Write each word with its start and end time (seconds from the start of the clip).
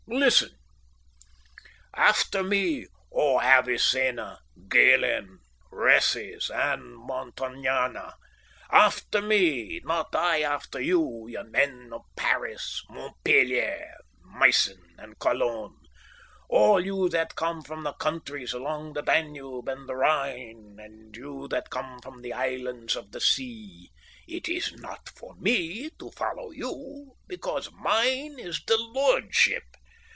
Listen: 0.07 0.53
"After 1.93 2.43
me, 2.43 2.85
O 3.13 3.39
Avicenna, 3.39 4.39
Galen, 4.67 5.39
Rhases 5.71 6.49
and 6.49 6.97
Montagnana! 6.97 8.15
After 8.69 9.21
me, 9.21 9.79
not 9.85 10.13
I 10.13 10.41
after 10.41 10.81
you, 10.81 11.27
ye 11.29 11.41
men 11.43 11.91
of 11.93 12.01
Paris, 12.17 12.83
Montpellier, 12.89 13.93
Meissen, 14.25 14.81
and 14.97 15.17
Cologne; 15.17 15.77
all 16.49 16.83
you 16.85 17.07
that 17.07 17.35
come 17.37 17.61
from 17.61 17.83
the 17.83 17.93
countries 17.93 18.51
along 18.51 18.91
the 18.91 19.01
Danube 19.01 19.69
and 19.69 19.87
the 19.87 19.95
Rhine, 19.95 20.75
and 20.77 21.15
you 21.15 21.47
that 21.47 21.69
come 21.69 22.01
from 22.01 22.21
the 22.21 22.33
islands 22.33 22.97
of 22.97 23.11
the 23.13 23.21
sea. 23.21 23.89
It 24.27 24.49
is 24.49 24.73
not 24.73 25.07
for 25.07 25.35
me 25.35 25.89
to 25.99 26.11
follow 26.11 26.51
you, 26.51 27.13
because 27.27 27.71
mine 27.71 28.37
is 28.39 28.59
the 28.67 28.75
lordship. 28.77 29.63